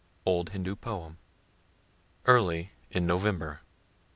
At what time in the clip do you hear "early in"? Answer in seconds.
2.25-3.05